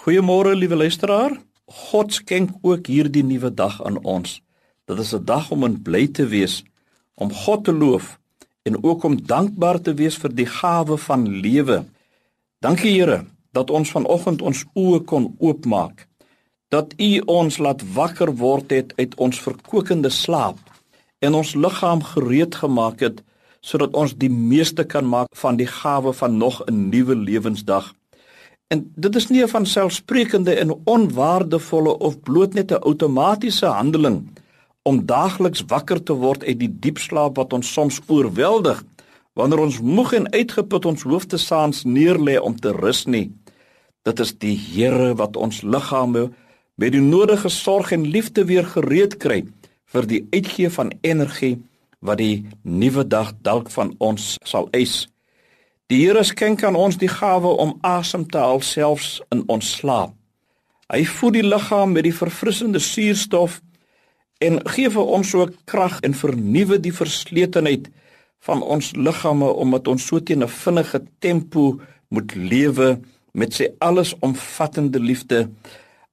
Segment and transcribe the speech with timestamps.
[0.00, 1.34] Goeiemôre liewe luisteraar.
[1.68, 4.38] God skenk ook hierdie nuwe dag aan ons.
[4.88, 6.64] Dit is 'n dag om in bly te wees,
[7.14, 8.18] om God te loof
[8.62, 11.84] en ook om dankbaar te wees vir die gawe van lewe.
[12.60, 16.08] Dankie Here dat ons vanoggend ons oë kon oopmaak.
[16.68, 20.58] Dat U ons laat wakker word het uit ons verkokende slaap
[21.18, 23.22] en ons liggaam gereed gemaak het
[23.60, 27.99] sodat ons die meeste kan maak van die gawe van nog 'n nuwe lewensdag.
[28.70, 34.28] En dit is nie 'n van selfsprekende en onwaardevolle of bloot net 'n outomatiese handeling
[34.82, 38.84] om daagliks wakker te word uit die diep slaap wat ons soms oorweldig
[39.32, 43.32] wanneer ons moeg en uitgeput ons hoofde saans neerlê om te rus nie.
[44.02, 46.30] Dit is die Here wat ons liggame
[46.74, 49.44] met die nodige sorg en liefde weer gereed kry
[49.84, 51.58] vir die uitgee van energie
[51.98, 55.08] wat die nuwe dag dalk van ons sal eis.
[55.90, 60.12] Die Here skenk aan ons die gawe om asem te haal selfs in ons slaap.
[60.86, 63.56] Hy voed die liggaam met die verfrissende suurstof
[64.46, 67.90] en gee vir ons ook krag en vernuwe die verslatenheid
[68.46, 71.80] van ons liggame omdat ons so teen 'n vinnige tempo
[72.14, 73.00] moet lewe
[73.34, 75.50] met sy allesomvattende liefde.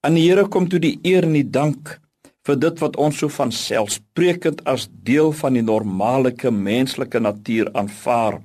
[0.01, 1.99] Aan die Here kom toe die eer en die dank
[2.47, 8.41] vir dit wat ons so van selfsprekend as deel van die normale menslike natuur aanvaar.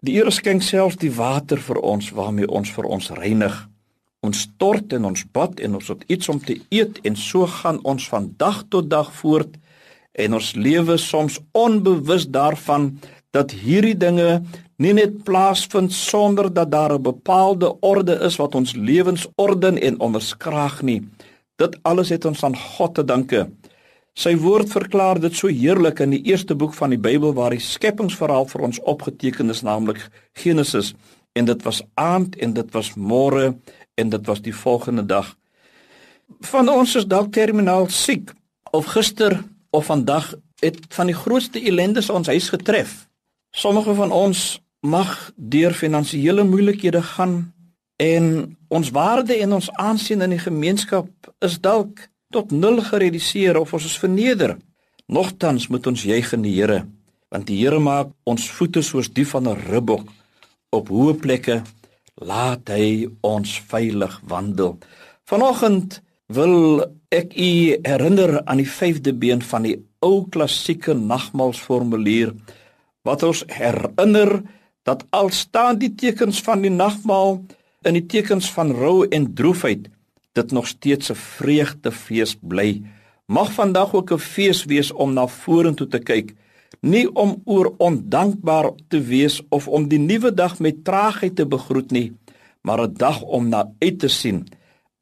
[0.00, 3.52] Die Here skenk selfs die water vir ons waarmee ons vir ons reinig.
[4.24, 7.82] Ons stort en ons bad en ons het iets om te eet en so gaan
[7.84, 9.58] ons van dag tot dag voort
[10.16, 12.94] en ons lewe soms onbewus daarvan
[13.36, 14.40] dat hierdie dinge
[14.80, 20.00] nie net plaasvind sonder dat daar 'n bepaalde orde is wat ons lewens orden en
[20.00, 21.02] onderskraag nie.
[21.56, 23.50] Dit alles het ons aan God te danke.
[24.20, 27.62] Sy woord verklaar dit so heerlik in die eerste boek van die Bybel waar die
[27.64, 30.02] skepingsverhaal vir ons opgeteken is, naamlik
[30.36, 30.92] Genesis,
[31.32, 33.54] en dit was aand en dit was môre
[33.96, 35.30] en dit was die volgende dag.
[36.52, 38.34] Van ons is dalk terminaal siek
[38.76, 39.38] of gister
[39.72, 43.06] of vandag het van die grootste ellendes ons huis getref.
[43.56, 47.54] Sommige van ons mag deur finansiële moeilikhede gaan
[47.96, 51.08] en ons waarde en ons aansien in die gemeenskap
[51.40, 54.56] is dalk tot nul gereduseer of ons is verneder.
[55.10, 56.84] Nogtans moet ons juig in die Here,
[57.30, 60.06] want die Here maak ons voete soos die van 'n ribbok
[60.70, 61.62] op hoë plekke
[62.14, 64.78] laat hy ons veilig wandel.
[65.26, 72.34] Vanoggend wil ek u herinner aan die vyfde been van die ou klassieke nagmaalsformulier
[73.02, 74.42] wat ons herinner
[74.84, 77.42] dat al staan die tekens van die nagmaal
[77.84, 79.88] in die tekens van rou en droefheid
[80.40, 82.82] dit nog steeds 'n vreugdefees bly.
[83.26, 86.34] Mag vandag ook 'n fees wees om na vorentoe te kyk,
[86.80, 91.90] nie om oor ondankbaar te wees of om die nuwe dag met traagheid te begroet
[91.90, 92.12] nie,
[92.62, 94.48] maar 'n dag om na uit te sien,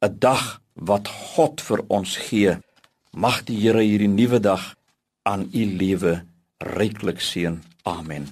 [0.01, 2.57] 'n dag wat God vir ons gee.
[3.11, 4.75] Mag die Here hierdie nuwe dag
[5.21, 6.23] aan u lewe
[6.57, 7.61] ryklik seën.
[7.83, 8.27] Amen.